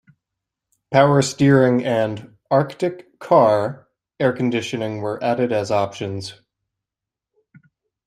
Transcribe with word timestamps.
Power 0.91 1.21
steering 1.21 1.85
and 1.85 2.35
"Artic-Kar" 2.49 3.87
air-conditioning 4.19 4.99
were 5.03 5.23
added 5.23 5.51
as 5.53 5.69
options. 5.69 6.41